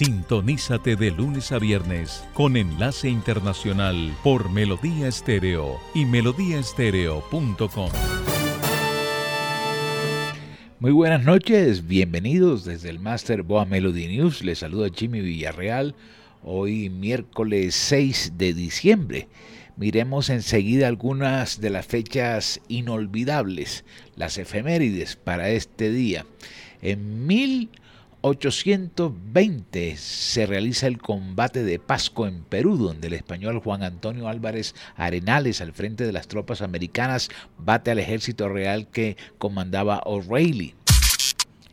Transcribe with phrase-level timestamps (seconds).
[0.00, 7.90] Sintonízate de lunes a viernes con enlace internacional por Melodía Estéreo y melodíaestéreo.com.
[10.78, 14.42] Muy buenas noches, bienvenidos desde el Master Boa Melody News.
[14.42, 15.94] Les saluda Jimmy Villarreal,
[16.42, 19.28] hoy miércoles 6 de diciembre.
[19.76, 23.84] Miremos enseguida algunas de las fechas inolvidables,
[24.16, 26.24] las efemérides para este día.
[26.80, 27.68] En mil
[28.22, 34.74] 820 se realiza el combate de Pasco en Perú, donde el español Juan Antonio Álvarez
[34.94, 40.74] Arenales, al frente de las tropas americanas, bate al ejército real que comandaba O'Reilly.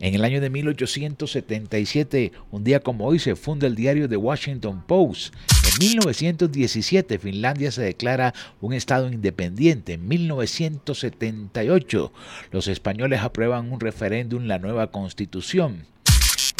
[0.00, 4.82] En el año de 1877, un día como hoy, se funda el diario The Washington
[4.86, 5.34] Post.
[5.64, 9.92] En 1917, Finlandia se declara un Estado independiente.
[9.94, 12.12] En 1978,
[12.52, 15.84] los españoles aprueban un referéndum, la nueva constitución.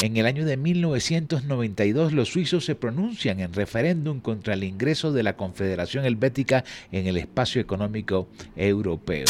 [0.01, 5.25] En el año de 1992 los suizos se pronuncian en referéndum contra el ingreso de
[5.25, 9.27] la Confederación Helvética en el espacio económico europeo.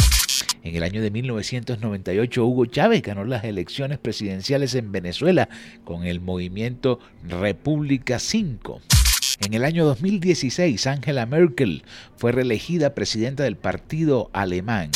[0.62, 5.48] En el año de 1998 Hugo Chávez ganó las elecciones presidenciales en Venezuela
[5.84, 8.82] con el movimiento República 5.
[9.46, 11.82] En el año 2016 Angela Merkel
[12.16, 14.90] fue reelegida presidenta del partido alemán.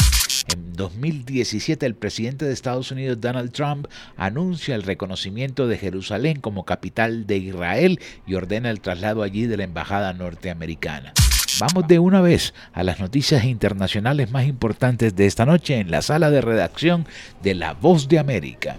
[0.48, 6.65] En 2017, el presidente de Estados Unidos, Donald Trump, anuncia el reconocimiento de Jerusalén como
[6.65, 11.12] capital de Israel y ordena el traslado allí de la embajada norteamericana.
[11.61, 16.03] Vamos de una vez a las noticias internacionales más importantes de esta noche en la
[16.03, 17.06] sala de redacción
[17.43, 18.78] de La Voz de América.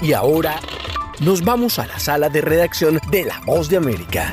[0.00, 0.58] Y ahora
[1.20, 4.32] nos vamos a la sala de redacción de La Voz de América.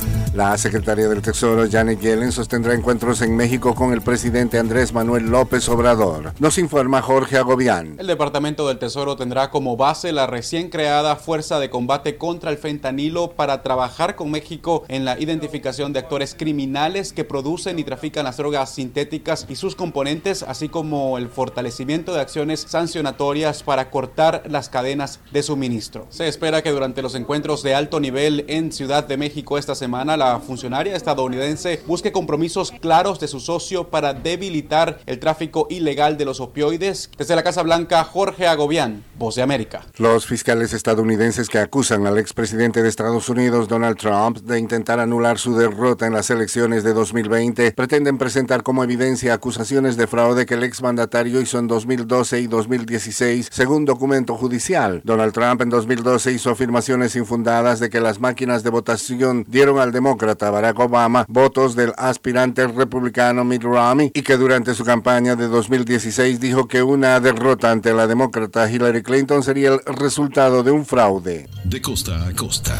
[0.41, 5.29] La secretaria del Tesoro, Janet Yellen, sostendrá encuentros en México con el presidente Andrés Manuel
[5.29, 6.33] López Obrador.
[6.39, 7.97] Nos informa Jorge Agobián.
[7.99, 12.57] El Departamento del Tesoro tendrá como base la recién creada Fuerza de Combate contra el
[12.57, 18.23] Fentanilo para trabajar con México en la identificación de actores criminales que producen y trafican
[18.23, 24.41] las drogas sintéticas y sus componentes, así como el fortalecimiento de acciones sancionatorias para cortar
[24.49, 26.07] las cadenas de suministro.
[26.09, 30.17] Se espera que durante los encuentros de alto nivel en Ciudad de México esta semana,
[30.17, 36.25] la funcionaria estadounidense busque compromisos claros de su socio para debilitar el tráfico ilegal de
[36.25, 37.09] los opioides.
[37.17, 39.81] Desde la Casa Blanca, Jorge Agobián, Voz de América.
[39.97, 45.37] Los fiscales estadounidenses que acusan al expresidente de Estados Unidos, Donald Trump, de intentar anular
[45.37, 50.55] su derrota en las elecciones de 2020, pretenden presentar como evidencia acusaciones de fraude que
[50.55, 55.01] el exmandatario hizo en 2012 y 2016, según documento judicial.
[55.03, 59.91] Donald Trump en 2012 hizo afirmaciones infundadas de que las máquinas de votación dieron al
[59.91, 65.37] demócrata demócrata Barack Obama votos del aspirante republicano Mitt Romney y que durante su campaña
[65.37, 70.71] de 2016 dijo que una derrota ante la demócrata Hillary Clinton sería el resultado de
[70.71, 71.47] un fraude.
[71.63, 72.77] De costa a costa.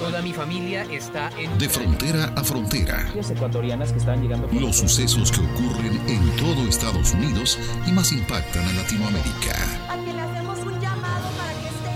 [0.00, 1.56] Toda mi familia está en...
[1.56, 3.08] De frontera a frontera.
[3.14, 4.48] ecuatorianas que están llegando...
[4.52, 9.54] Los sucesos que ocurren en todo Estados Unidos y más impactan a Latinoamérica.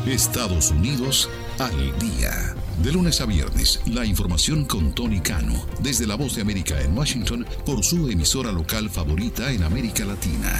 [0.06, 2.54] Estados Unidos al día.
[2.82, 6.96] De lunes a viernes, la información con Tony Cano, desde La Voz de América en
[6.96, 10.52] Washington, por su emisora local favorita en América Latina.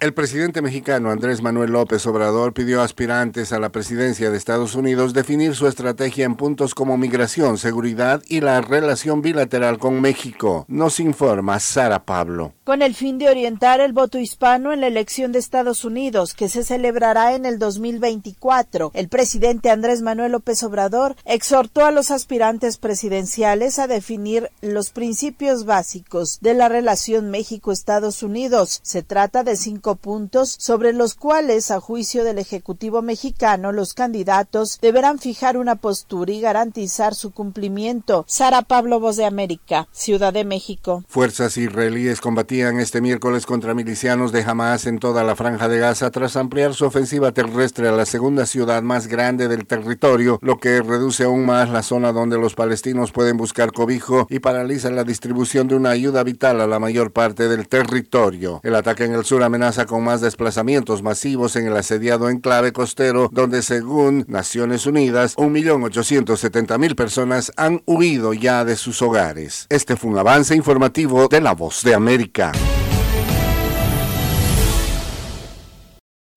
[0.00, 4.74] El presidente mexicano Andrés Manuel López Obrador pidió a aspirantes a la presidencia de Estados
[4.74, 10.66] Unidos definir su estrategia en puntos como migración, seguridad y la relación bilateral con México.
[10.68, 12.52] Nos informa Sara Pablo.
[12.64, 16.48] Con el fin de orientar el voto hispano en la elección de Estados Unidos, que
[16.48, 22.78] se celebrará en el 2024, el presidente Andrés Manuel López Obrador exhortó a los aspirantes
[22.78, 28.80] presidenciales a definir los principios básicos de la relación México-Estados Unidos.
[28.82, 34.78] Se trata de cinco puntos sobre los cuales, a juicio del Ejecutivo mexicano, los candidatos
[34.80, 38.24] deberán fijar una postura y garantizar su cumplimiento.
[38.26, 41.04] Sara Pablo, Voz de América, Ciudad de México.
[41.08, 42.22] Fuerzas israelíes
[42.54, 46.72] combatían este miércoles contra milicianos de Hamas en toda la franja de Gaza tras ampliar
[46.72, 51.44] su ofensiva terrestre a la segunda ciudad más grande del territorio, lo que reduce aún
[51.46, 55.90] más la zona donde los palestinos pueden buscar cobijo y paraliza la distribución de una
[55.90, 58.60] ayuda vital a la mayor parte del territorio.
[58.62, 63.30] El ataque en el sur amenaza con más desplazamientos masivos en el asediado enclave costero,
[63.32, 69.66] donde según Naciones Unidas, 1.870.000 personas han huido ya de sus hogares.
[69.70, 72.43] Este fue un avance informativo de La Voz de América.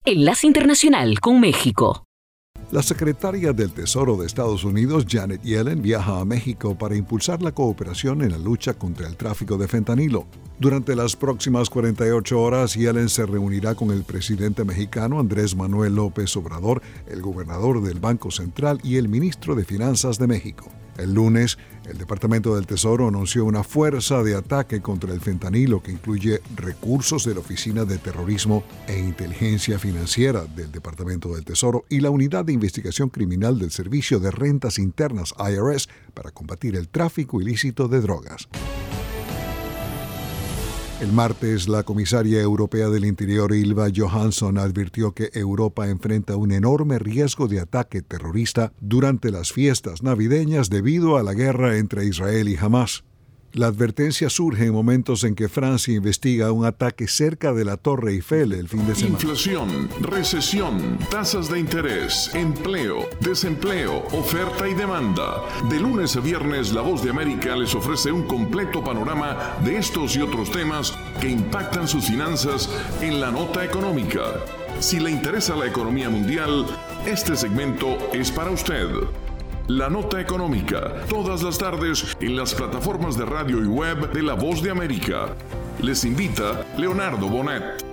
[0.04, 2.04] Enlace Internacional con México.
[2.70, 7.52] La secretaria del Tesoro de Estados Unidos, Janet Yellen, viaja a México para impulsar la
[7.52, 10.26] cooperación en la lucha contra el tráfico de fentanilo.
[10.58, 16.36] Durante las próximas 48 horas, Yellen se reunirá con el presidente mexicano Andrés Manuel López
[16.36, 20.70] Obrador, el gobernador del Banco Central y el ministro de Finanzas de México.
[20.98, 21.56] El lunes,
[21.88, 27.24] el Departamento del Tesoro anunció una fuerza de ataque contra el fentanilo que incluye recursos
[27.24, 32.44] de la Oficina de Terrorismo e Inteligencia Financiera del Departamento del Tesoro y la Unidad
[32.44, 38.00] de Investigación Criminal del Servicio de Rentas Internas IRS para combatir el tráfico ilícito de
[38.00, 38.48] drogas.
[41.00, 46.98] El martes, la comisaria europea del Interior, Ilva Johansson, advirtió que Europa enfrenta un enorme
[46.98, 52.56] riesgo de ataque terrorista durante las fiestas navideñas debido a la guerra entre Israel y
[52.56, 53.04] Hamas.
[53.54, 58.12] La advertencia surge en momentos en que Francia investiga un ataque cerca de la Torre
[58.12, 59.14] Eiffel el fin de semana.
[59.14, 65.42] Inflación, recesión, tasas de interés, empleo, desempleo, oferta y demanda.
[65.70, 70.14] De lunes a viernes, La Voz de América les ofrece un completo panorama de estos
[70.16, 72.68] y otros temas que impactan sus finanzas
[73.00, 74.24] en la nota económica.
[74.78, 76.66] Si le interesa la economía mundial,
[77.06, 78.88] este segmento es para usted.
[79.68, 84.32] La Nota Económica, todas las tardes en las plataformas de radio y web de La
[84.32, 85.36] Voz de América.
[85.82, 87.84] Les invita Leonardo Bonet.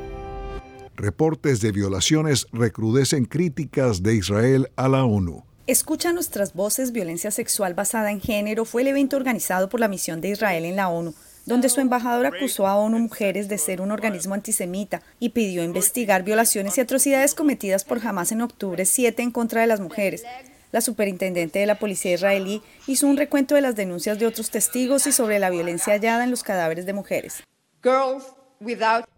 [0.96, 5.44] Reportes de violaciones recrudecen críticas de Israel a la ONU.
[5.68, 6.94] Escucha nuestras voces.
[6.94, 10.78] Violencia sexual basada en género fue el evento organizado por la misión de Israel en
[10.78, 11.14] la ONU
[11.46, 16.24] donde su embajador acusó a ONU Mujeres de ser un organismo antisemita y pidió investigar
[16.24, 20.24] violaciones y atrocidades cometidas por Hamas en octubre 7 en contra de las mujeres.
[20.72, 25.08] La superintendente de la policía israelí hizo un recuento de las denuncias de otros testigos
[25.08, 27.44] y sobre la violencia hallada en los cadáveres de mujeres.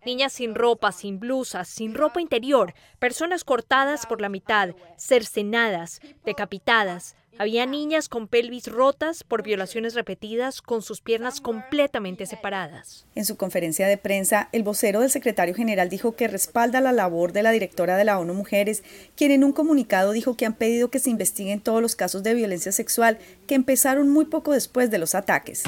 [0.05, 7.15] Niñas sin ropa, sin blusas, sin ropa interior, personas cortadas por la mitad, cercenadas, decapitadas,
[7.39, 13.05] había niñas con pelvis rotas por violaciones repetidas con sus piernas completamente separadas.
[13.15, 17.33] En su conferencia de prensa, el vocero del secretario general dijo que respalda la labor
[17.33, 18.83] de la directora de la ONU Mujeres,
[19.15, 22.33] quien en un comunicado dijo que han pedido que se investiguen todos los casos de
[22.33, 25.63] violencia sexual que empezaron muy poco después de los ataques.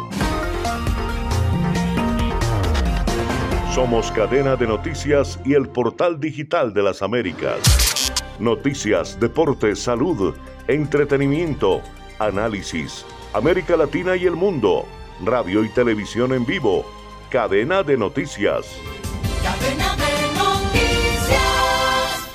[3.74, 8.14] Somos cadena de noticias y el portal digital de las Américas.
[8.38, 10.36] Noticias, deportes, salud,
[10.68, 11.82] entretenimiento,
[12.20, 14.86] análisis, América Latina y el mundo
[15.26, 16.86] radio y televisión en vivo.
[17.30, 18.66] Cadena de noticias.
[19.44, 22.28] Cadena de noticias.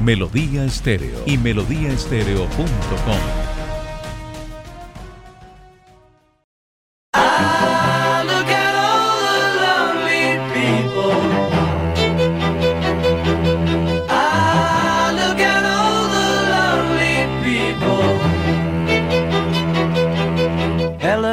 [0.00, 3.55] Melodía Estéreo y melodíaestéreo.com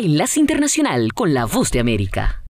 [0.00, 2.44] Enlace Internacional con la Voz de América.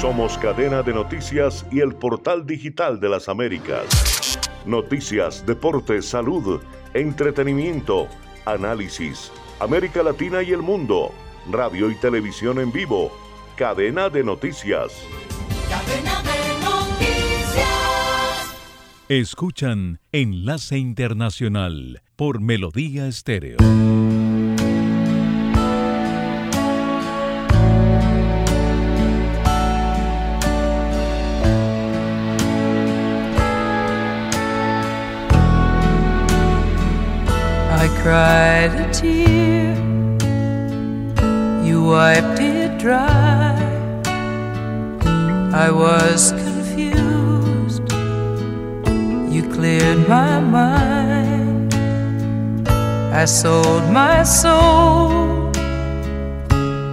[0.00, 4.38] Somos cadena de noticias y el portal digital de las Américas.
[4.66, 6.60] Noticias, deportes, salud,
[6.92, 8.06] entretenimiento,
[8.44, 11.12] análisis, América Latina y el mundo,
[11.50, 13.10] radio y televisión en vivo,
[13.56, 14.92] cadena de noticias.
[15.70, 17.64] Cadena de noticias.
[19.08, 23.56] Escuchan Enlace Internacional por Melodía Estéreo.
[38.68, 39.74] Cried a tear,
[41.64, 43.54] you wiped it dry.
[45.52, 47.82] I was confused,
[49.32, 51.74] you cleared my mind.
[52.68, 55.52] I sold my soul,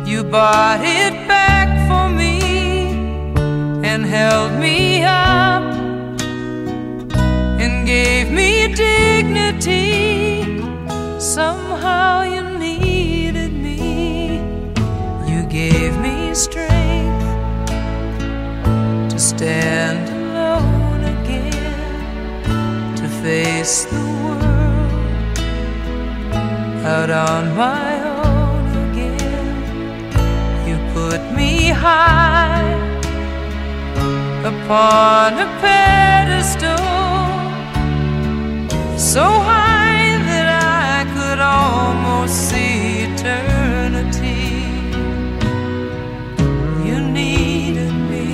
[0.05, 2.39] you bought it back for me
[3.83, 5.63] and held me up
[7.59, 10.32] and gave me dignity.
[11.23, 14.41] Somehow you needed me.
[15.25, 17.29] You gave me strength
[19.09, 25.39] to stand alone again, to face the world
[26.85, 29.55] out on my own again.
[30.67, 32.67] You put me high
[34.43, 36.83] upon a pedestal,
[38.99, 39.62] so high
[42.23, 44.43] almost see eternity.
[46.87, 48.27] You needed me,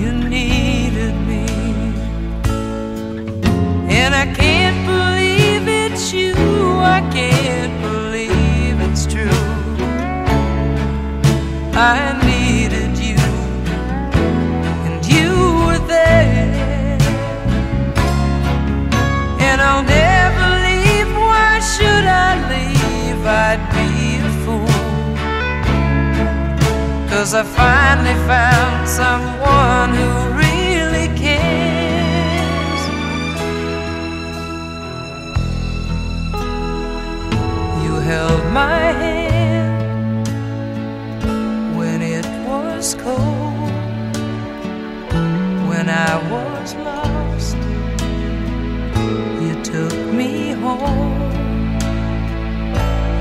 [0.00, 1.44] you needed me,
[3.88, 6.34] and I can't believe it's you.
[6.96, 9.42] I can't believe it's true.
[11.74, 13.18] I needed you,
[14.86, 15.30] and you
[15.66, 16.98] were there.
[19.40, 20.11] And I'll never
[27.22, 30.08] Cause I finally found someone who
[30.42, 32.82] really cares.
[37.84, 40.26] You held my hand
[41.76, 43.70] when it was cold,
[45.68, 47.56] when I was lost.
[49.40, 51.30] You took me home,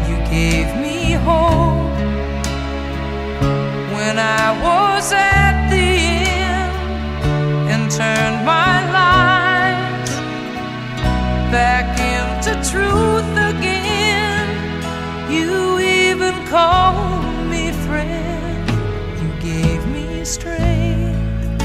[0.10, 1.71] you gave me hope
[4.22, 5.90] I was at the
[6.46, 6.74] end
[7.72, 10.10] and turned my life
[11.52, 14.48] back into truth again.
[15.28, 18.70] You even called me friend.
[19.22, 21.58] You gave me strength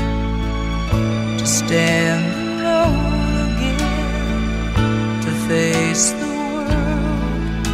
[1.38, 2.24] to stand
[2.62, 7.66] alone again, to face the world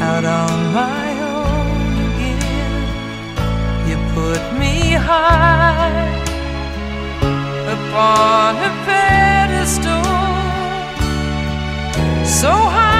[0.00, 1.03] out on my
[7.94, 10.02] upon a pedestal,
[12.24, 12.93] so high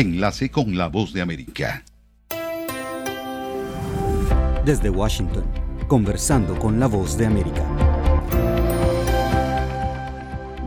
[0.00, 1.84] Enlace con la voz de América.
[4.64, 5.44] Desde Washington,
[5.88, 7.89] conversando con la voz de América.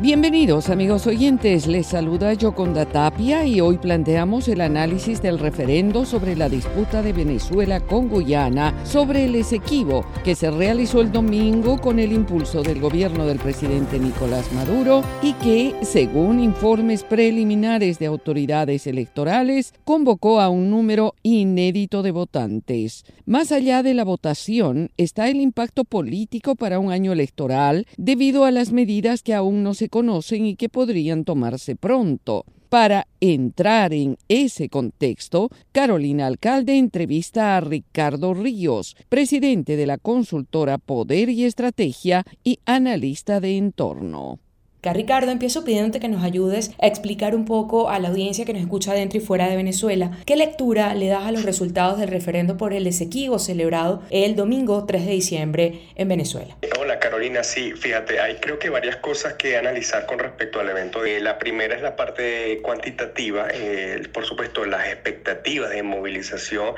[0.03, 6.35] Bienvenidos amigos oyentes, les saluda Yoconda Tapia y hoy planteamos el análisis del referendo sobre
[6.35, 11.99] la disputa de Venezuela con Guyana sobre el Esequibo que se realizó el domingo con
[11.99, 18.87] el impulso del gobierno del presidente Nicolás Maduro y que, según informes preliminares de autoridades
[18.87, 23.05] electorales, convocó a un número inédito de votantes.
[23.25, 28.51] Más allá de la votación está el impacto político para un año electoral debido a
[28.51, 32.45] las medidas que aún no se conocen y que podrían tomarse pronto.
[32.69, 40.79] Para entrar en ese contexto, Carolina Alcalde entrevista a Ricardo Ríos, presidente de la consultora
[40.79, 44.39] Poder y Estrategia y analista de entorno.
[44.81, 48.63] Ricardo, empiezo pidiéndote que nos ayudes a explicar un poco a la audiencia que nos
[48.63, 52.57] escucha dentro y fuera de Venezuela qué lectura le das a los resultados del referendo
[52.57, 56.57] por el Esequibo celebrado el domingo 3 de diciembre en Venezuela.
[56.99, 61.05] Carolina, sí, fíjate, hay creo que varias cosas que analizar con respecto al evento.
[61.05, 66.75] Eh, la primera es la parte cuantitativa, eh, por supuesto las expectativas de movilización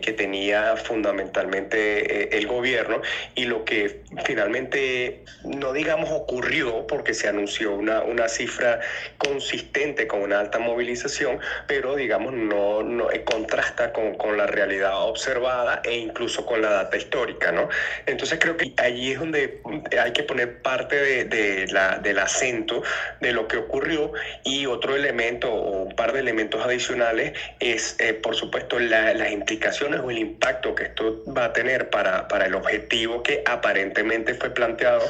[0.00, 3.00] que tenía fundamentalmente eh, el gobierno
[3.34, 8.80] y lo que finalmente, no digamos ocurrió porque se anunció una, una cifra
[9.18, 15.02] consistente con una alta movilización, pero digamos no, no eh, contrasta con, con la realidad
[15.02, 17.68] observada e incluso con la data histórica, ¿no?
[18.06, 19.55] Entonces creo que allí es donde
[20.00, 22.82] hay que poner parte de, de la, del acento
[23.20, 24.12] de lo que ocurrió
[24.44, 29.30] y otro elemento o un par de elementos adicionales es, eh, por supuesto, la, las
[29.30, 34.34] implicaciones o el impacto que esto va a tener para, para el objetivo que aparentemente
[34.34, 35.02] fue planteado,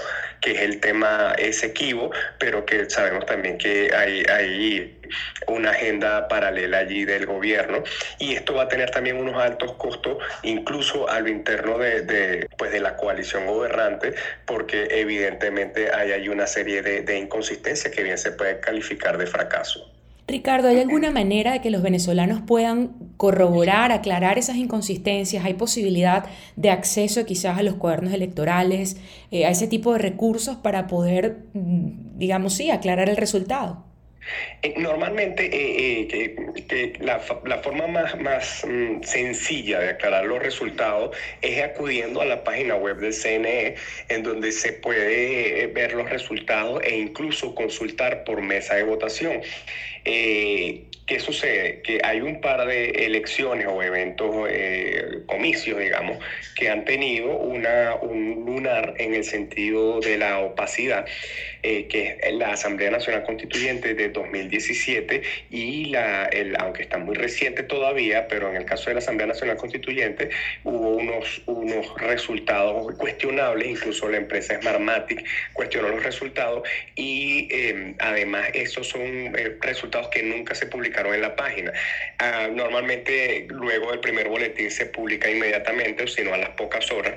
[0.47, 4.97] que es el tema Esequibo, pero que sabemos también que hay, hay
[5.49, 7.83] una agenda paralela allí del gobierno
[8.21, 12.49] y esto va a tener también unos altos costos incluso a lo interno de, de,
[12.57, 18.05] pues de la coalición gobernante porque evidentemente hay, hay una serie de, de inconsistencias que
[18.05, 19.96] bien se puede calificar de fracaso.
[20.29, 25.45] Ricardo, ¿hay alguna manera de que los venezolanos puedan corroborar, aclarar esas inconsistencias?
[25.45, 28.97] ¿Hay posibilidad de acceso quizás a los cuadernos electorales,
[29.31, 33.85] eh, a ese tipo de recursos para poder, mm, digamos, sí, aclarar el resultado?
[34.63, 42.21] Eh, normalmente eh, la, forma más, más mm, sencilla de aclarar los resultados es acudiendo
[42.21, 43.77] a la página web del CNE,
[44.09, 49.41] en donde se puede ver los resultados e incluso consultar por mesa de votación.
[50.09, 51.83] Eh, ¿Qué sucede?
[51.83, 56.19] Que hay un par de elecciones o eventos, eh, comicios, digamos,
[56.57, 61.07] que han tenido una, un lunar en el sentido de la opacidad,
[61.63, 67.15] eh, que es la Asamblea Nacional Constituyente de 2017 y la, el, aunque está muy
[67.15, 70.31] reciente todavía, pero en el caso de la Asamblea Nacional Constituyente
[70.65, 77.49] hubo unos, unos resultados cuestionables, incluso la empresa Smartmatic cuestionó los resultados y
[78.01, 81.73] además esos son resultados que nunca se publicaron en la página.
[82.19, 86.91] Ah, normalmente luego del primer boletín se publica inmediatamente, o si no a las pocas
[86.91, 87.15] horas.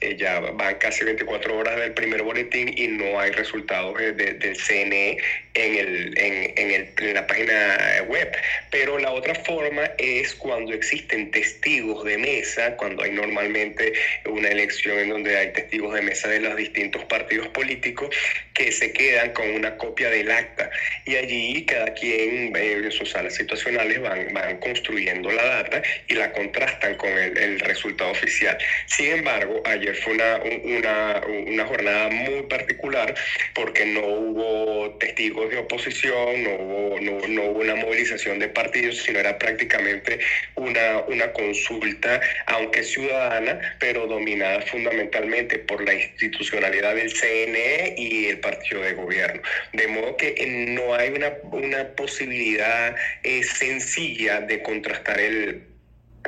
[0.00, 4.56] Eh, ya van casi 24 horas del primer boletín y no hay resultados eh, del
[4.56, 5.18] CNE
[5.54, 8.30] en, el, en, el, en la página web.
[8.70, 13.92] Pero la otra forma es cuando existen testigos de mesa, cuando hay normalmente
[14.26, 18.14] una elección en donde hay testigos de mesa de los distintos partidos políticos
[18.54, 20.70] que se quedan con una copia del acta
[21.04, 26.32] y allí cada quien en sus salas situacionales van, van construyendo la data y la
[26.32, 28.56] contrastan con el, resultado oficial.
[28.86, 33.14] Sin embargo, ayer fue una, una, una, jornada muy particular
[33.54, 39.18] porque no hubo testigos de oposición, no hubo, no hubo una movilización de partidos, sino
[39.18, 40.18] era prácticamente
[40.54, 48.40] una, una consulta, aunque ciudadana, pero dominada fundamentalmente por la institucionalidad del CNE y el
[48.40, 49.42] partido de gobierno.
[49.72, 50.34] De modo que
[50.68, 55.70] no hay una, una posibilidad eh, sencilla de contrastar el,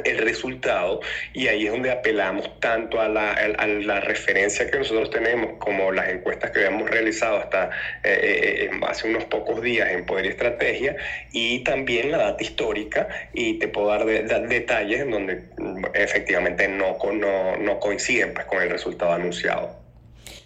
[0.04, 1.00] el resultado
[1.32, 5.92] y ahí es donde apelamos tanto a la, a la, referencia que nosotros tenemos como
[5.92, 7.70] las encuestas que habíamos realizado hasta
[8.02, 10.96] eh, eh, hace unos pocos días en Poder y Estrategia
[11.32, 14.06] y también la data histórica y te puedo dar,
[14.48, 19.81] detalles en donde mm, efectivamente no, no, no coinciden pues, con el resultado anunciado.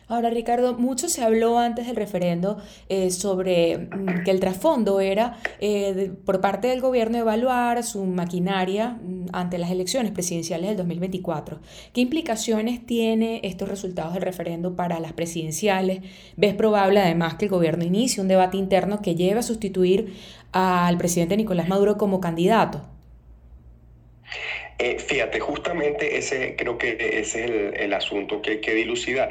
[0.08, 5.38] Ahora, Ricardo, mucho se habló antes del referendo eh, sobre mm, que el trasfondo era
[5.58, 11.58] eh, por parte del gobierno evaluar su maquinaria mm, ante las elecciones presidenciales del 2024.
[11.92, 16.02] ¿Qué implicaciones tiene estos resultados del referendo para las presidenciales?
[16.36, 20.14] ¿Ves probable además que el gobierno inicie un debate interno que lleve a sustituir
[20.52, 22.82] al presidente Nicolás Maduro como candidato?
[24.78, 29.30] Eh, fíjate, justamente ese creo que ese es el, el, asunto que hay que dilucidar.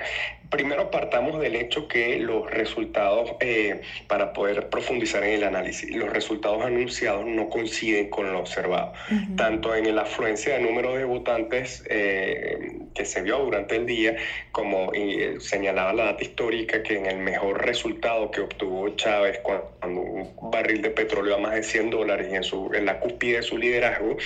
[0.50, 6.10] Primero partamos del hecho que los resultados, eh, para poder profundizar en el análisis, los
[6.10, 8.94] resultados anunciados no coinciden con lo observado,
[9.36, 14.16] tanto en la afluencia de número de votantes eh, que se vio durante el día,
[14.52, 20.02] como eh, señalaba la data histórica, que en el mejor resultado que obtuvo Chávez cuando,
[20.02, 23.38] un barril de petróleo a más de 100 dólares y en, su, en la cúspide
[23.38, 24.18] de su liderazgo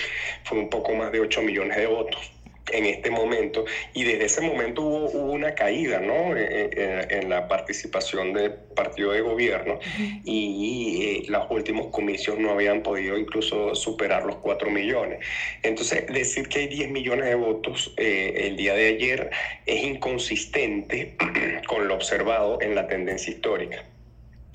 [0.44, 2.39] fue un poco más de 8 millones de votos
[2.72, 6.36] en este momento y desde ese momento hubo, una caída ¿no?
[6.36, 9.80] Eh, eh, en, la participación del partido de gobierno
[10.24, 15.20] y, eh, los últimos comicios no habían podido incluso superar los 4 millones.
[15.64, 19.30] Entonces, decir que hay 10 millones de votos el día de ayer
[19.66, 21.16] es inconsistente
[21.68, 23.86] con lo observado en la tendencia histórica.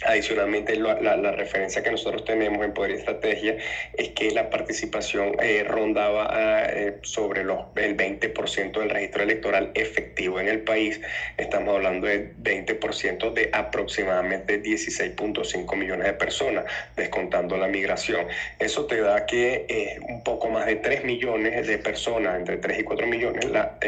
[0.03, 3.57] Adicionalmente, la, referencia que nosotros tenemos en Poder y Estrategia
[3.97, 9.71] es que la participación eh, rondaba ah, eh, sobre los, el 20% del registro electoral
[9.75, 11.01] efectivo en el país.
[11.37, 16.65] Estamos hablando de 20% de aproximadamente 16.5 millones de personas,
[16.97, 18.27] descontando la migración.
[18.59, 22.81] Eso te da que eh, un poco más de 3 millones de personas, entre 3
[22.81, 23.79] y 4 millones, la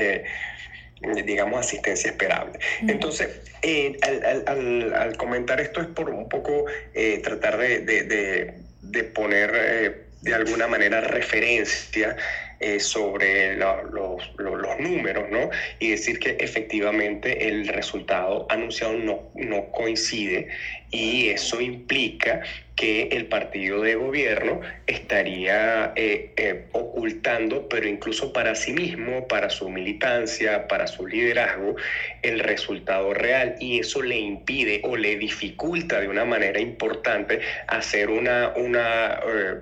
[1.00, 2.59] digamos, asistencia esperable.
[2.87, 3.98] Entonces, eh,
[4.46, 8.54] al, comentar esto es por un poco eh, tratar de,
[9.14, 12.16] poner eh, de alguna manera referencia
[12.78, 14.32] sobre los,
[14.78, 15.50] números, ¿no?
[15.78, 20.48] Y decir que efectivamente el resultado anunciado no, no coincide
[20.90, 22.42] y eso implica
[22.76, 29.48] que el partido de gobierno estaría eh, eh, ocultando, pero incluso para sí mismo, para
[29.48, 31.76] su militancia, para su liderazgo,
[32.22, 33.56] el resultado real.
[33.60, 39.54] Y eso le impide o le dificulta de una manera importante hacer una, una eh,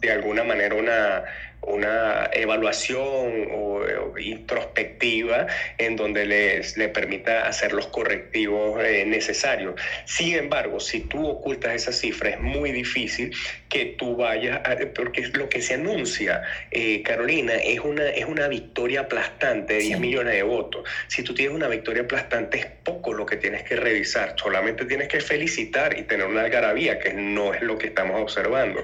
[0.00, 1.24] de alguna manera, una
[1.62, 3.82] una evaluación o,
[4.18, 5.46] introspectiva
[5.78, 9.80] en donde les, le permita hacer los correctivos eh, necesarios.
[10.04, 13.32] Sin embargo, si tú ocultas esa cifra, es muy difícil
[13.68, 18.48] que tú vayas, a, porque lo que se anuncia, eh, Carolina, es una, es una
[18.48, 20.88] victoria aplastante de 10 millones de votos.
[21.08, 25.08] Si tú tienes una victoria aplastante, es poco lo que tienes que revisar, solamente tienes
[25.08, 28.82] que felicitar y tener una algarabía, que no es lo que estamos observando.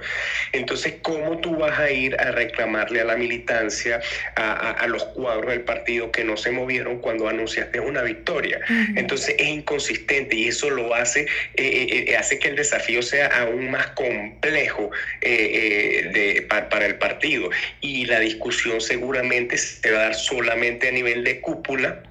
[0.53, 4.01] Entonces, ¿cómo tú vas a ir a reclamarle a la militancia,
[4.37, 8.61] a, a, los cuadros del partido que no se movieron cuando anunciaste una victoria?
[8.97, 13.29] Entonces, es inconsistente y eso lo hace, eh, eh, eh, hace que el desafío sea
[13.29, 14.74] aún más complejo
[15.21, 17.51] de, para, para el partido.
[17.81, 22.03] Y la discusión seguramente se va a dar solamente a nivel de cúpula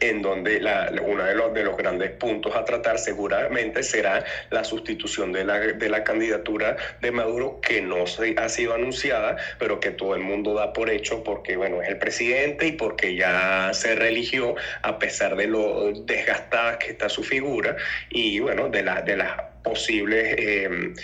[0.00, 4.64] en donde la, uno de los, de los grandes puntos a tratar seguramente será la
[4.64, 9.80] sustitución de la, de la candidatura de Maduro, que no se, ha sido anunciada, pero
[9.80, 13.70] que todo el mundo da por hecho porque, bueno, es el presidente y porque ya
[13.72, 17.76] se religió, a pesar de lo desgastada que está su figura
[18.10, 20.34] y, bueno, de, la, de las posibles...
[20.38, 20.94] Eh,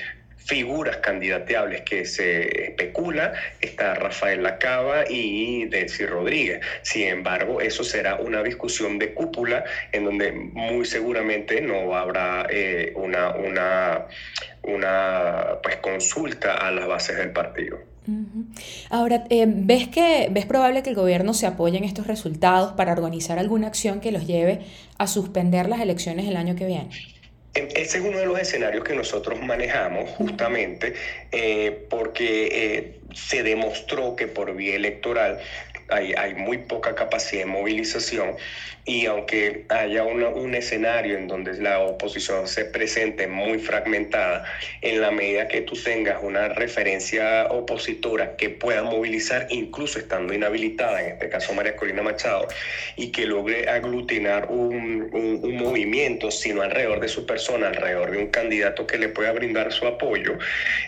[0.44, 6.60] figuras candidateables que se especula, está Rafael Lacaba y Delcy Rodríguez.
[6.82, 12.92] Sin embargo, eso será una discusión de cúpula en donde muy seguramente no habrá eh,
[12.94, 14.06] una, una,
[14.62, 17.78] una pues, consulta a las bases del partido.
[18.90, 22.92] Ahora, eh, ¿ves que ves probable que el gobierno se apoye en estos resultados para
[22.92, 24.60] organizar alguna acción que los lleve
[24.98, 26.90] a suspender las elecciones el año que viene?
[27.54, 30.94] Ese es uno de los escenarios que nosotros manejamos justamente
[31.30, 35.38] eh, porque eh, se demostró que por vía electoral
[35.88, 38.36] hay, muy poca capacidad de movilización
[38.86, 44.44] y aunque haya un escenario en donde la oposición se presente muy fragmentada,
[44.82, 51.02] en la medida que tú tengas una referencia opositora que pueda movilizar, incluso estando inhabilitada,
[51.02, 52.46] en este caso María Corina Machado,
[52.96, 58.26] y que logre aglutinar un, un, movimiento, sino alrededor de su persona, alrededor de un
[58.26, 60.36] candidato que le pueda brindar su apoyo,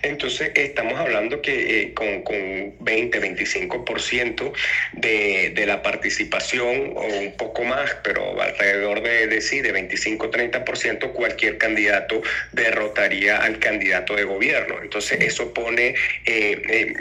[0.02, 4.52] entonces estamos hablando que eh, con, con 20, 25%
[4.92, 11.12] de, de la participación o un poco más, pero alrededor de, de sí, de 25-30%,
[11.12, 12.22] cualquier candidato
[12.52, 14.76] derrotaría al candidato de gobierno.
[14.82, 15.94] Entonces eso pone,
[16.24, 16.94] eh, eh,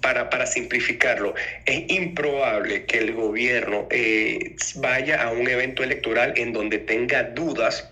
[0.00, 6.52] para, para, simplificarlo, es improbable que el gobierno eh, vaya a un evento electoral en
[6.52, 7.90] donde tenga dudas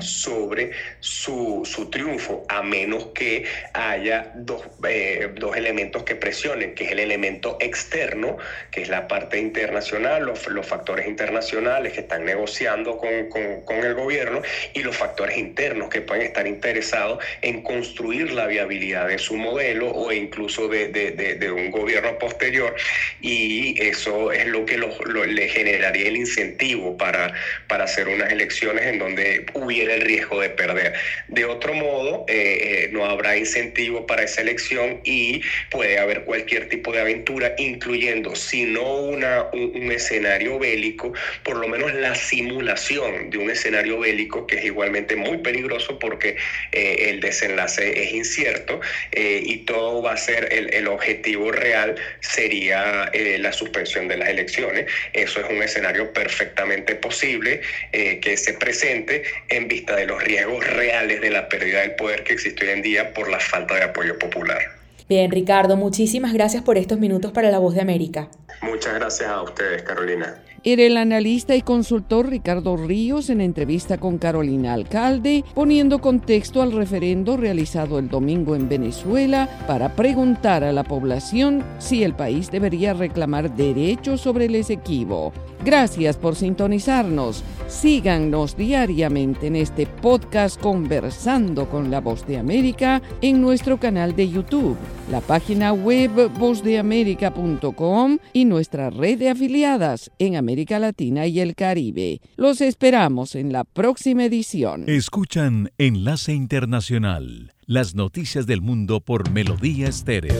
[0.00, 6.84] sobre su, su, triunfo, a menos que haya dos, eh, dos, elementos que presionen, que
[6.84, 8.36] es el elemento externo,
[8.70, 13.78] que es la parte internacional, los, los factores internacionales que están negociando con, con, con,
[13.78, 14.42] el gobierno
[14.74, 19.90] y los factores internos que pueden estar interesados en construir la viabilidad de su modelo
[19.90, 22.74] o incluso de, de, un gobierno posterior.
[23.20, 24.88] Y eso es lo que lo,
[25.24, 27.32] le generaría el incentivo para,
[27.68, 30.94] para hacer unas elecciones en donde hubiera el riesgo de perder.
[31.28, 36.68] De otro modo, eh, eh, no habrá incentivo para esa elección y puede haber cualquier
[36.68, 41.12] tipo de aventura, incluyendo, si no una, un, escenario bélico,
[41.44, 46.36] por lo menos la simulación de un escenario bélico, que es igualmente muy peligroso porque
[46.72, 48.80] eh, el desenlace es incierto
[49.12, 54.86] y todo va a ser el, el objetivo real sería la suspensión de las elecciones.
[55.12, 57.60] Eso es un escenario perfectamente posible
[57.92, 62.32] que se presente en vista de los riesgos reales de la pérdida del poder que
[62.32, 64.60] existe hoy en día por la falta de apoyo popular.
[65.08, 68.28] Bien, Ricardo, muchísimas gracias por estos minutos para La Voz de América.
[68.62, 70.42] Muchas gracias a ustedes, Carolina.
[70.66, 76.72] Era el analista y consultor Ricardo Ríos en entrevista con Carolina Alcalde, poniendo contexto al
[76.72, 82.94] referendo realizado el domingo en Venezuela para preguntar a la población si el país debería
[82.94, 85.34] reclamar derechos sobre el Esequibo.
[85.62, 87.44] Gracias por sintonizarnos.
[87.68, 94.30] Síganos diariamente en este podcast Conversando con la Voz de América en nuestro canal de
[94.30, 94.76] YouTube,
[95.10, 102.20] la página web vozdeamerica.com y nuestra red de afiliadas en América Latina y el Caribe.
[102.36, 104.84] Los esperamos en la próxima edición.
[104.86, 110.34] Escuchan Enlace Internacional, las noticias del mundo por Melodía Estéreo.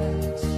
[0.00, 0.49] silence.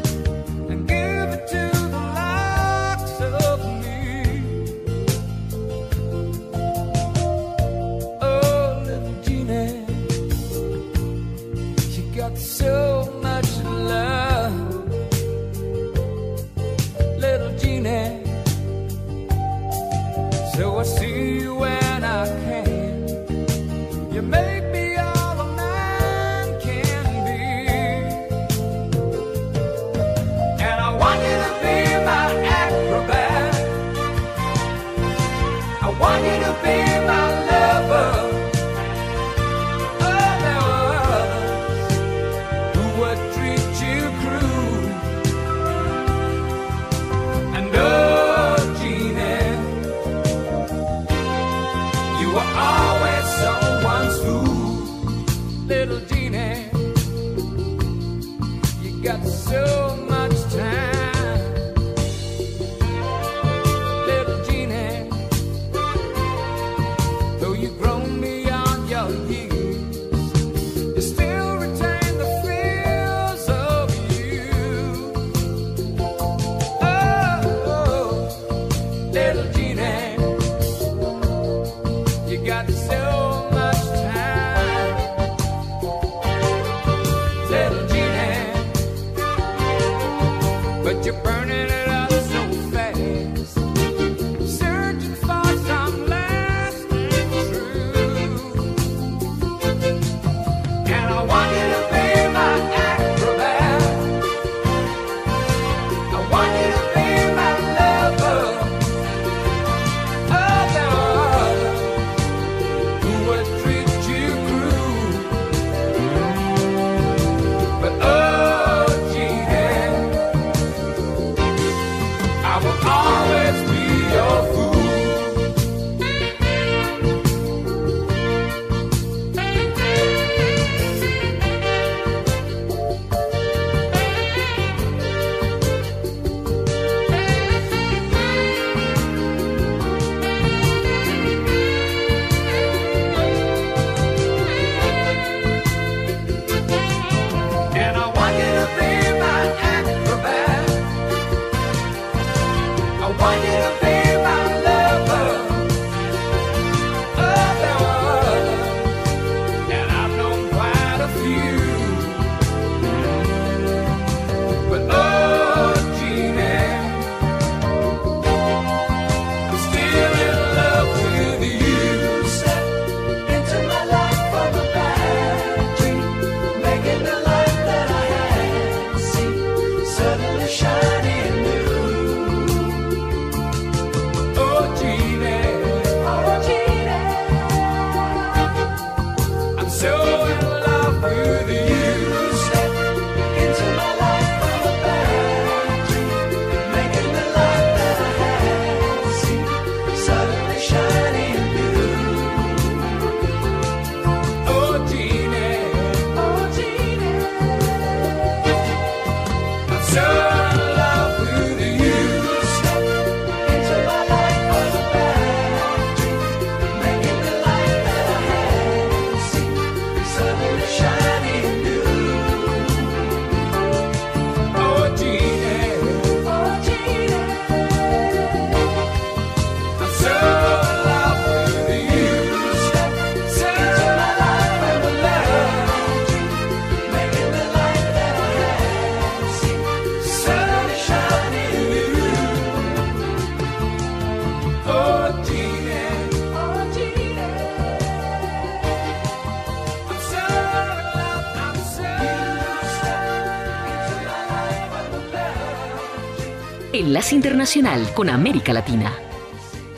[256.93, 258.93] Enlace Internacional con América Latina.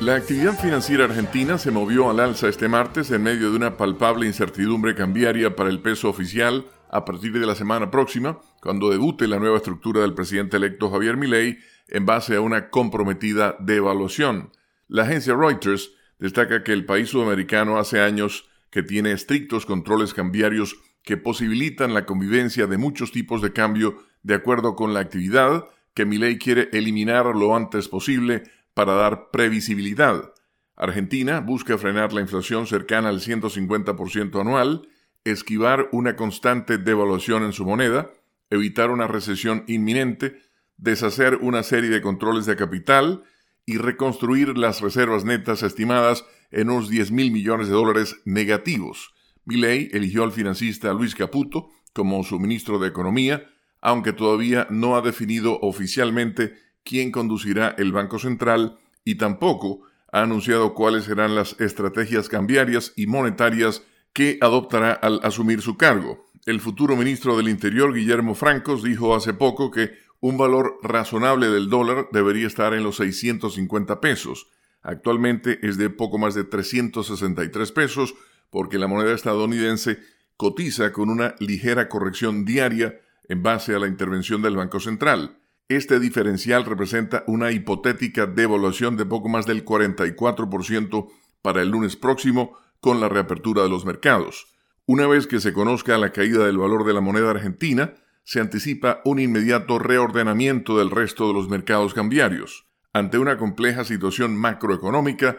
[0.00, 4.27] La actividad financiera argentina se movió al alza este martes en medio de una palpable
[4.27, 9.38] incertidumbre cambiaria para el peso oficial a partir de la semana próxima, cuando debute la
[9.38, 14.50] nueva estructura del presidente electo Javier Milei en base a una comprometida devaluación.
[14.88, 20.74] La agencia Reuters destaca que el país sudamericano hace años que tiene estrictos controles cambiarios
[21.05, 26.05] que posibilitan la convivencia de muchos tipos de cambio de acuerdo con la actividad que
[26.05, 28.42] Milei quiere eliminar lo antes posible
[28.74, 30.32] para dar previsibilidad.
[30.76, 34.88] Argentina busca frenar la inflación cercana al 150% anual,
[35.22, 38.11] esquivar una constante devaluación en su moneda,
[38.51, 40.42] evitar una recesión inminente,
[40.76, 43.22] deshacer una serie de controles de capital
[43.64, 49.14] y reconstruir las reservas netas estimadas en unos 10 mil millones de dólares negativos.
[49.45, 53.47] Milley eligió al financista Luis Caputo como su ministro de Economía
[53.85, 60.72] aunque todavía no ha definido oficialmente quién conducirá el Banco Central y tampoco ha anunciado
[60.72, 63.82] cuáles serán las estrategias cambiarias y monetarias
[64.14, 66.24] que adoptará al asumir su cargo.
[66.47, 71.68] El futuro ministro del Interior, Guillermo Francos, dijo hace poco que un valor razonable del
[71.68, 74.47] dólar debería estar en los 650 pesos.
[74.82, 78.14] Actualmente es de poco más de 363 pesos
[78.49, 79.99] porque la moneda estadounidense
[80.39, 85.39] cotiza con una ligera corrección diaria en base a la intervención del Banco Central.
[85.68, 91.11] Este diferencial representa una hipotética devaluación de poco más del 44%
[91.43, 94.47] para el lunes próximo con la reapertura de los mercados.
[94.87, 97.95] Una vez que se conozca la caída del valor de la moneda argentina,
[98.25, 102.66] se anticipa un inmediato reordenamiento del resto de los mercados cambiarios.
[102.93, 105.39] Ante una compleja situación macroeconómica,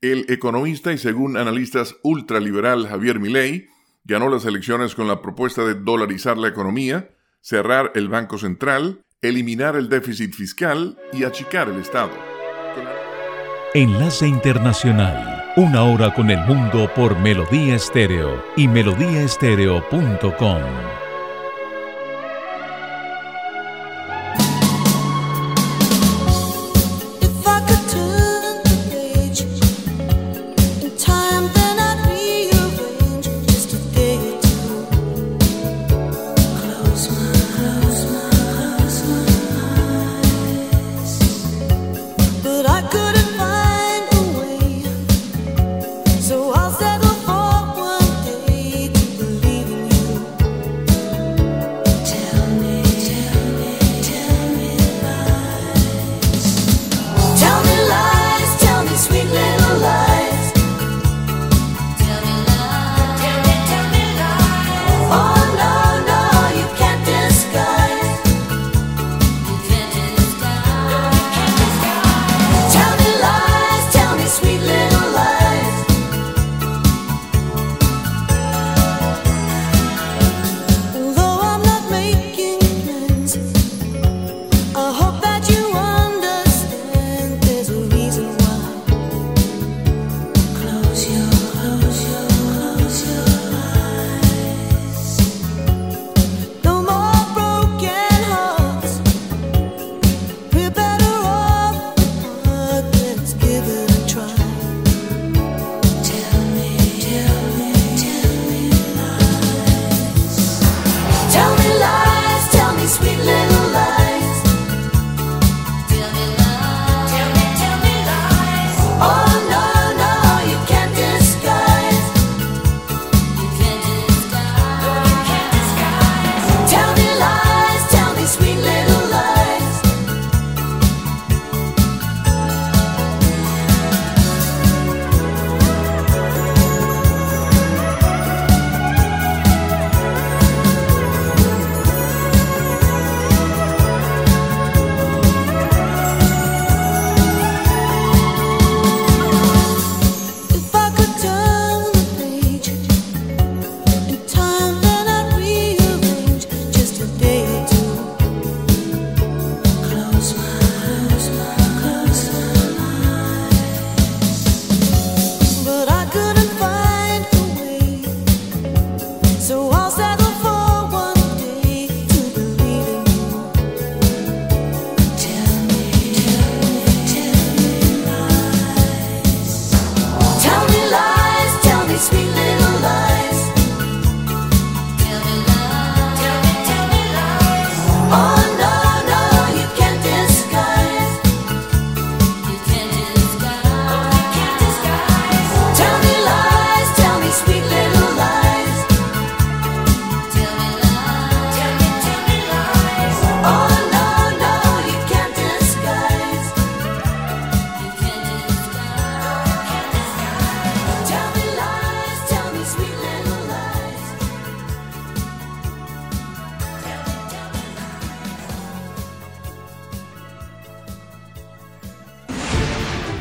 [0.00, 3.68] el economista y según analistas ultraliberal Javier Milei
[4.04, 7.10] ganó las elecciones con la propuesta de dolarizar la economía,
[7.46, 12.10] cerrar el Banco Central, eliminar el déficit fiscal y achicar el Estado.
[13.72, 15.52] Enlace Internacional.
[15.54, 21.05] Una hora con el mundo por Melodía Estéreo y melodíaestéreo.com.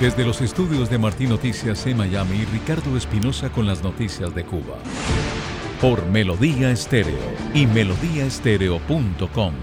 [0.05, 4.77] Desde los estudios de Martín Noticias en Miami, Ricardo Espinosa con las noticias de Cuba.
[5.81, 7.17] Por Melodía Estéreo
[7.55, 9.53] y melodíaestéreo.com.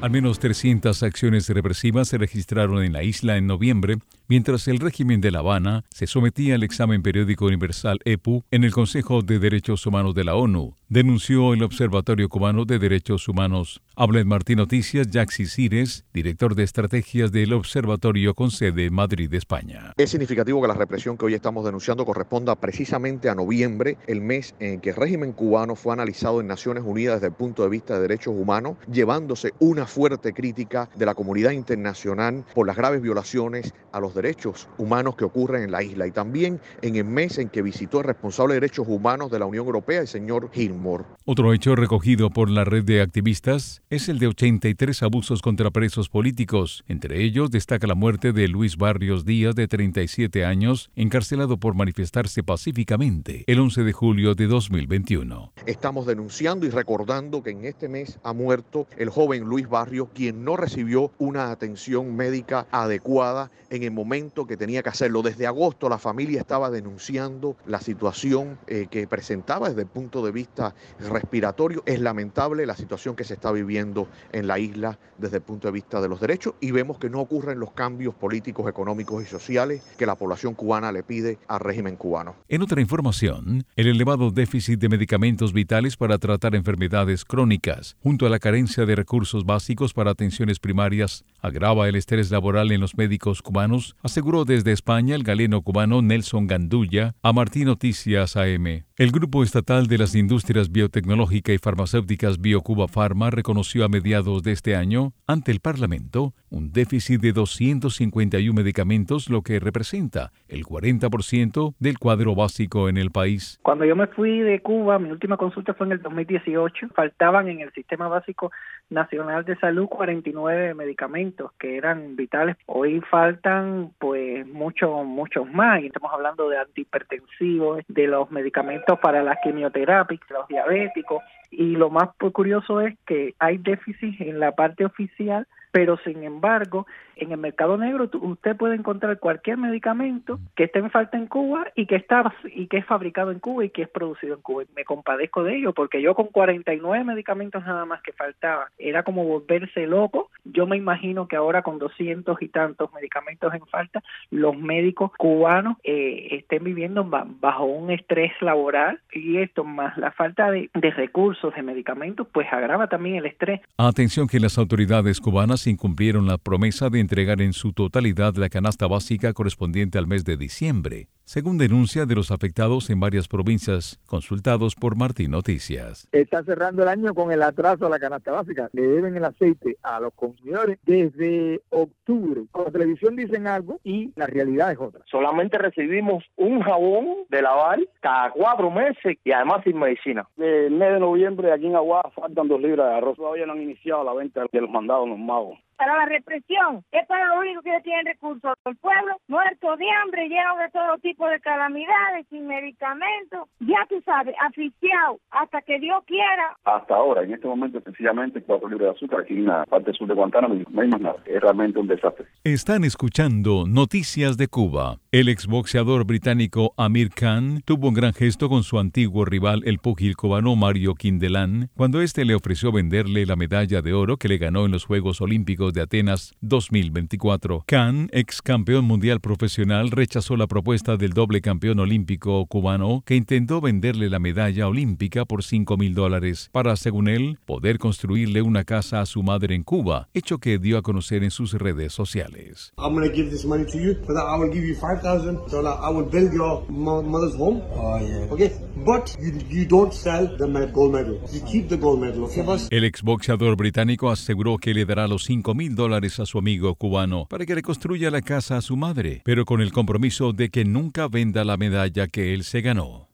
[0.00, 3.96] Al menos 300 acciones represivas se registraron en la isla en noviembre,
[4.28, 8.72] mientras el régimen de La Habana se sometía al examen periódico universal EPU en el
[8.72, 13.82] Consejo de Derechos Humanos de la ONU, denunció el Observatorio Cubano de Derechos Humanos.
[13.96, 19.32] Habla en Martín Noticias Jaxi Cires, director de estrategias del observatorio con sede en Madrid,
[19.32, 19.94] España.
[19.96, 24.54] Es significativo que la represión que hoy estamos denunciando corresponda precisamente a noviembre, el mes
[24.60, 27.94] en que el régimen cubano fue analizado en Naciones Unidas desde el punto de vista
[27.94, 33.72] de derechos humanos, llevándose una fuerte crítica de la comunidad internacional por las graves violaciones
[33.92, 37.48] a los derechos humanos que ocurren en la isla y también en el mes en
[37.48, 41.04] que visitó el responsable de derechos humanos de la Unión Europea, el señor Gilmore.
[41.24, 46.08] Otro hecho recogido por la red de activistas es el de 83 abusos contra presos
[46.08, 46.84] políticos.
[46.88, 52.42] Entre ellos destaca la muerte de Luis Barrios Díaz, de 37 años, encarcelado por manifestarse
[52.42, 55.52] pacíficamente el 11 de julio de 2021.
[55.66, 60.44] Estamos denunciando y recordando que en este mes ha muerto el joven Luis Barrios, quien
[60.44, 64.07] no recibió una atención médica adecuada en el momento
[64.46, 65.22] que tenía que hacerlo.
[65.22, 70.32] Desde agosto la familia estaba denunciando la situación eh, que presentaba desde el punto de
[70.32, 71.82] vista respiratorio.
[71.84, 75.72] Es lamentable la situación que se está viviendo en la isla desde el punto de
[75.72, 79.82] vista de los derechos y vemos que no ocurren los cambios políticos, económicos y sociales
[79.98, 82.34] que la población cubana le pide al régimen cubano.
[82.48, 88.30] En otra información, el elevado déficit de medicamentos vitales para tratar enfermedades crónicas, junto a
[88.30, 93.42] la carencia de recursos básicos para atenciones primarias, agrava el estrés laboral en los médicos
[93.42, 98.87] cubanos, aseguró desde España el galeno cubano Nelson Gandulla a Martín Noticias AM.
[98.98, 104.50] El Grupo Estatal de las Industrias Biotecnológica y Farmacéuticas BioCuba Pharma reconoció a mediados de
[104.50, 111.76] este año, ante el Parlamento, un déficit de 251 medicamentos, lo que representa el 40%
[111.78, 113.60] del cuadro básico en el país.
[113.62, 117.60] Cuando yo me fui de Cuba, mi última consulta fue en el 2018, faltaban en
[117.60, 118.50] el Sistema Básico
[118.90, 122.56] Nacional de Salud 49 medicamentos que eran vitales.
[122.66, 125.82] Hoy faltan pues muchos, muchos más.
[125.82, 131.22] Y estamos hablando de antihipertensivos, de los medicamentos para la quimioterapia, los diabéticos.
[131.50, 136.86] Y lo más curioso es que hay déficit en la parte oficial pero sin embargo,
[137.16, 141.66] en el mercado negro usted puede encontrar cualquier medicamento que esté en falta en Cuba
[141.74, 144.62] y que está y que es fabricado en Cuba y que es producido en Cuba.
[144.62, 149.02] Y me compadezco de ello porque yo con 49 medicamentos nada más que faltaban, era
[149.02, 150.30] como volverse loco.
[150.44, 155.76] Yo me imagino que ahora con 200 y tantos medicamentos en falta, los médicos cubanos
[155.84, 160.90] eh, estén viviendo ba- bajo un estrés laboral y esto más la falta de, de
[160.92, 163.60] recursos, de medicamentos, pues agrava también el estrés.
[163.76, 168.86] Atención que las autoridades cubanas incumplieron la promesa de entregar en su totalidad la canasta
[168.86, 174.74] básica correspondiente al mes de diciembre, según denuncia de los afectados en varias provincias consultados
[174.74, 176.08] por Martín Noticias.
[176.12, 178.68] está cerrando el año con el atraso a la canasta básica.
[178.72, 182.42] Le deben el aceite a los consumidores desde octubre.
[182.52, 185.00] Por la televisión dicen algo y la realidad es otra.
[185.10, 190.26] Solamente recibimos un jabón de lavar cada cuatro meses y además sin medicina.
[190.36, 193.16] El mes de noviembre aquí en Aguada faltan dos libras de arroz.
[193.16, 195.47] Todavía no han iniciado la venta de los mandados a los magos.
[195.48, 195.67] Bill.
[195.78, 196.82] Para la represión.
[196.92, 198.52] Es para lo único que tienen recursos.
[198.64, 203.48] El pueblo muerto de hambre, lleno de todo tipo de calamidades, sin medicamentos.
[203.60, 206.56] Ya tú sabes, asfixiado hasta que Dios quiera.
[206.64, 210.08] Hasta ahora, en este momento, sencillamente cuatro libras de azúcar aquí en la parte sur
[210.08, 211.16] de Guantánamo no hay más nada.
[211.24, 212.26] Es realmente un desastre.
[212.42, 214.98] Están escuchando Noticias de Cuba.
[215.12, 220.16] El exboxeador británico Amir Khan tuvo un gran gesto con su antiguo rival, el pugil
[220.16, 224.66] cubano Mario Quindelán, cuando éste le ofreció venderle la medalla de oro que le ganó
[224.66, 227.64] en los Juegos Olímpicos de Atenas 2024.
[227.66, 233.60] Khan, ex campeón mundial profesional, rechazó la propuesta del doble campeón olímpico cubano que intentó
[233.60, 239.00] venderle la medalla olímpica por 5 mil dólares para, según él, poder construirle una casa
[239.00, 242.72] a su madre en Cuba, hecho que dio a conocer en sus redes sociales.
[242.78, 243.94] I'm going to give this money to you.
[244.04, 247.34] For that, I will give you 5,000 so that I will build your mo- mother's
[247.36, 247.62] home.
[248.00, 248.32] Yeah.
[248.32, 248.52] Okay?
[248.84, 251.20] But you, you don't sell the med- gold medal.
[251.32, 252.68] You keep the gold medal, okay, boss?
[252.70, 257.26] El exboxeador británico aseguró que le dará los 5 mil dólares a su amigo cubano
[257.28, 260.64] para que le construya la casa a su madre, pero con el compromiso de que
[260.64, 263.08] nunca venda la medalla que él se ganó.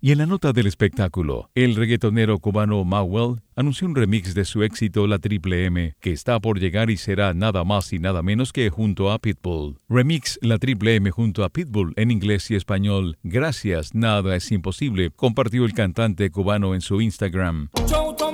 [0.00, 4.62] Y en la nota del espectáculo, el reggaetonero cubano Mawel anunció un remix de su
[4.62, 8.52] éxito La Triple M, que está por llegar y será nada más y nada menos
[8.52, 9.78] que junto a Pitbull.
[9.88, 13.16] Remix La Triple M junto a Pitbull en inglés y español.
[13.22, 17.70] Gracias, nada es imposible, compartió el cantante cubano en su Instagram.
[17.74, 18.27] Mucho tomar.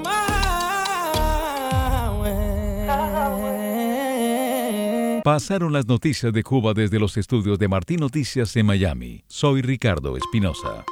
[5.24, 9.24] Pasaron las noticias de Cuba desde los estudios de Martín Noticias en Miami.
[9.26, 10.84] Soy Ricardo Espinosa.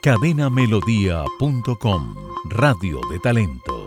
[0.00, 2.14] Cadenamelodía.com
[2.50, 3.81] Radio de Talento.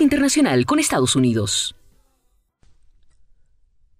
[0.00, 1.76] Internacional con Estados Unidos.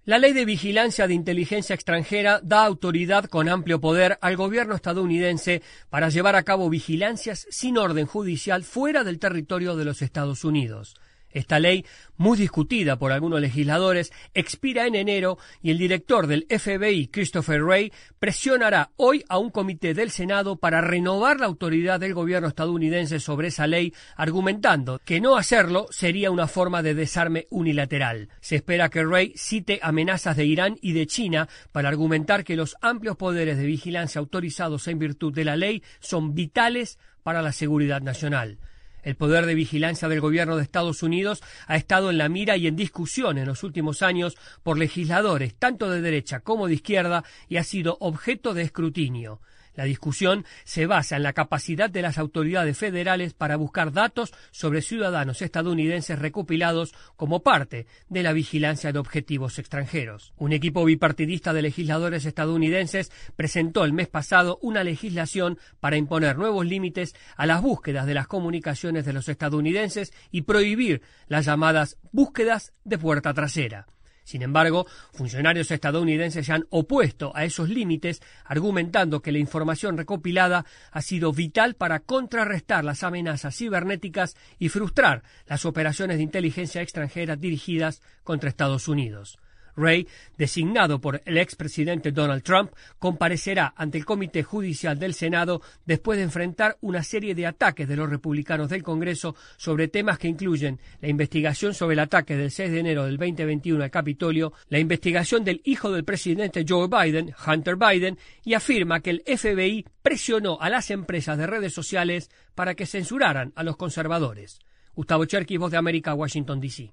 [0.05, 5.63] La ley de vigilancia de inteligencia extranjera da autoridad con amplio poder al gobierno estadounidense
[5.91, 10.97] para llevar a cabo vigilancias sin orden judicial fuera del territorio de los Estados Unidos.
[11.33, 11.85] Esta ley,
[12.17, 17.93] muy discutida por algunos legisladores, expira en enero y el director del FBI, Christopher Wray,
[18.19, 23.49] presionará hoy a un comité del Senado para renovar la autoridad del gobierno estadounidense sobre
[23.49, 28.29] esa ley, argumentando que no hacerlo sería una forma de desarme unilateral.
[28.41, 32.77] Se espera que Wray cite amenazas de Irán y de China para argumentar que los
[32.81, 38.01] amplios poderes de vigilancia autorizados en virtud de la ley son vitales para la seguridad
[38.01, 38.59] nacional.
[39.03, 42.67] El poder de vigilancia del gobierno de Estados Unidos ha estado en la mira y
[42.67, 47.57] en discusión en los últimos años por legisladores tanto de derecha como de izquierda y
[47.57, 49.41] ha sido objeto de escrutinio.
[49.75, 54.83] La discusión se basa en la capacidad de las autoridades federales para buscar datos sobre
[54.83, 60.33] ciudadanos estadounidenses recopilados como parte de la vigilancia de objetivos extranjeros.
[60.37, 66.67] Un equipo bipartidista de legisladores estadounidenses presentó el mes pasado una legislación para imponer nuevos
[66.67, 72.73] límites a las búsquedas de las comunicaciones de los estadounidenses y prohibir las llamadas búsquedas
[72.85, 73.87] de puerta trasera.
[74.31, 80.65] Sin embargo, funcionarios estadounidenses se han opuesto a esos límites, argumentando que la información recopilada
[80.93, 87.35] ha sido vital para contrarrestar las amenazas cibernéticas y frustrar las operaciones de inteligencia extranjera
[87.35, 89.37] dirigidas contra Estados Unidos.
[89.77, 90.07] Ray,
[90.37, 96.25] designado por el expresidente Donald Trump, comparecerá ante el Comité Judicial del Senado después de
[96.25, 101.09] enfrentar una serie de ataques de los republicanos del Congreso sobre temas que incluyen la
[101.09, 105.61] investigación sobre el ataque del 6 de enero del 2021 al Capitolio, la investigación del
[105.65, 110.91] hijo del presidente Joe Biden, Hunter Biden, y afirma que el FBI presionó a las
[110.91, 114.59] empresas de redes sociales para que censuraran a los conservadores.
[114.95, 116.93] Gustavo Cherky, Voz de América, Washington, D.C.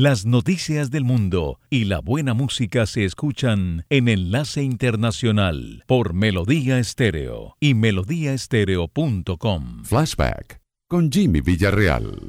[0.00, 6.78] Las noticias del mundo y la buena música se escuchan en Enlace Internacional por Melodía
[6.78, 9.82] Estéreo y melodíaestéreo.com.
[9.82, 12.28] Flashback con Jimmy Villarreal.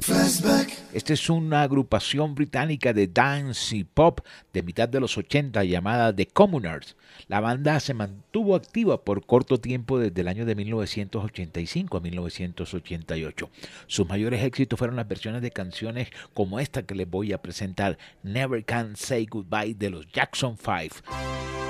[0.92, 4.20] Esta es una agrupación británica de dance y pop
[4.52, 6.96] de mitad de los 80 llamada The Commoners.
[7.28, 13.50] La banda se mantuvo activa por corto tiempo desde el año de 1985 a 1988.
[13.86, 17.96] Sus mayores éxitos fueron las versiones de canciones como esta que les voy a presentar,
[18.24, 21.69] Never Can Say Goodbye de los Jackson 5.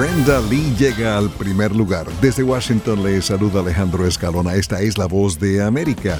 [0.00, 2.06] Brenda Lee llega al primer lugar.
[2.22, 4.54] Desde Washington le saluda Alejandro Escalona.
[4.54, 6.18] Esta es la voz de América.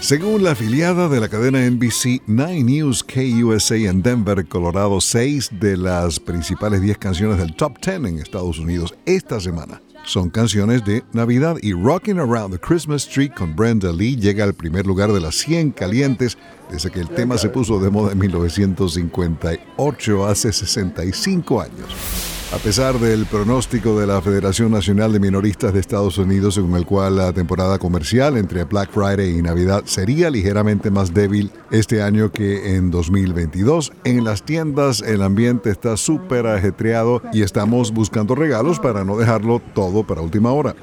[0.00, 5.76] Según la afiliada de la cadena NBC, Nine News KUSA en Denver, Colorado, seis de
[5.76, 11.02] las principales 10 canciones del top 10 en Estados Unidos esta semana son canciones de
[11.12, 15.20] Navidad y Rocking Around the Christmas Tree con Brenda Lee llega al primer lugar de
[15.20, 16.38] las 100 calientes
[16.70, 22.37] desde que el tema se puso de moda en 1958, hace 65 años.
[22.50, 26.86] A pesar del pronóstico de la Federación Nacional de Minoristas de Estados Unidos, según el
[26.86, 32.32] cual la temporada comercial entre Black Friday y Navidad sería ligeramente más débil este año
[32.32, 38.80] que en 2022, en las tiendas el ambiente está súper ajetreado y estamos buscando regalos
[38.80, 40.74] para no dejarlo todo para última hora.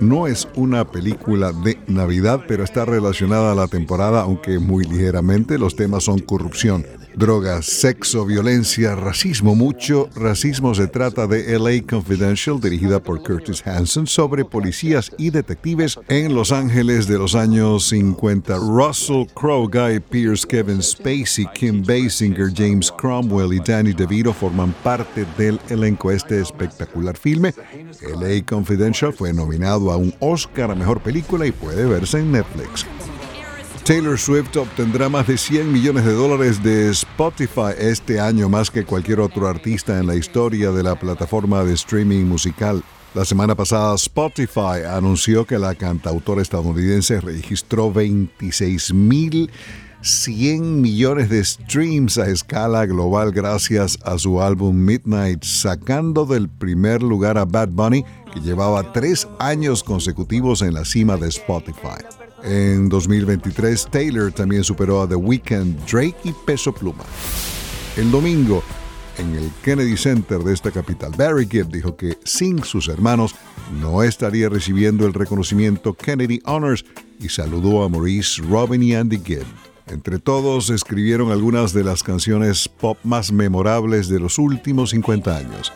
[0.00, 5.58] No es una película de Navidad, pero está relacionada a la temporada, aunque muy ligeramente.
[5.58, 6.86] Los temas son corrupción,
[7.18, 9.54] drogas, sexo, violencia, racismo.
[9.54, 15.98] Mucho racismo se trata de LA Confidential, dirigida por Curtis Hanson, sobre policías y detectives
[16.08, 18.56] en Los Ángeles de los años 50.
[18.58, 25.26] Russell Crowe, Guy Pearce, Kevin Spacey, Kim Basinger, James Cromwell y Danny DeVito forman parte
[25.36, 26.12] del elenco.
[26.12, 27.52] Este espectacular filme,
[28.02, 32.86] LA Confidential, fue nominado a un Oscar a Mejor Película y puede verse en Netflix.
[33.88, 38.84] Taylor Swift obtendrá más de 100 millones de dólares de Spotify este año, más que
[38.84, 42.84] cualquier otro artista en la historia de la plataforma de streaming musical.
[43.14, 52.28] La semana pasada Spotify anunció que la cantautora estadounidense registró 26.100 millones de streams a
[52.28, 58.40] escala global gracias a su álbum Midnight, sacando del primer lugar a Bad Bunny, que
[58.40, 62.17] llevaba tres años consecutivos en la cima de Spotify.
[62.42, 67.04] En 2023, Taylor también superó a The Weeknd, Drake y Peso Pluma.
[67.96, 68.62] El domingo,
[69.18, 73.34] en el Kennedy Center de esta capital, Barry Gibb dijo que sin sus hermanos
[73.80, 76.84] no estaría recibiendo el reconocimiento Kennedy Honors
[77.18, 79.46] y saludó a Maurice, Robin y Andy Gibb.
[79.88, 85.72] Entre todos escribieron algunas de las canciones pop más memorables de los últimos 50 años.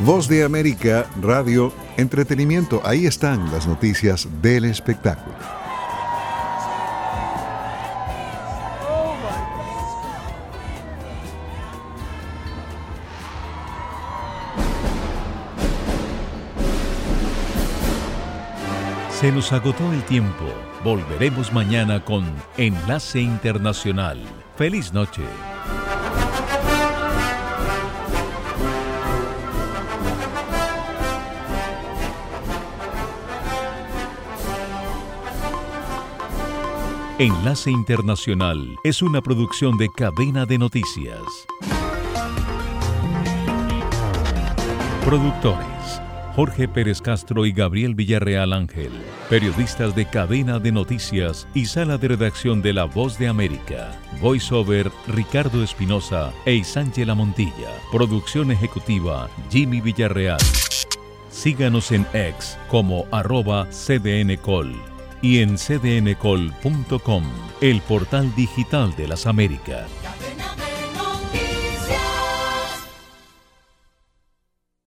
[0.00, 5.36] Voz de América, radio, entretenimiento, ahí están las noticias del espectáculo.
[19.20, 20.44] Se nos agotó el tiempo.
[20.82, 22.26] Volveremos mañana con
[22.58, 24.18] Enlace Internacional.
[24.56, 25.22] Feliz noche.
[37.20, 41.20] Enlace Internacional es una producción de cadena de noticias.
[45.04, 46.02] Productores.
[46.34, 48.90] Jorge Pérez Castro y Gabriel Villarreal Ángel,
[49.30, 54.90] periodistas de cadena de noticias y sala de redacción de La Voz de América, voiceover
[55.06, 60.40] Ricardo Espinosa e Isángela Montilla, producción ejecutiva Jimmy Villarreal.
[61.30, 64.93] Síganos en X como arroba cdncol
[65.24, 67.24] y en cdncol.com,
[67.62, 69.88] el portal digital de las Américas.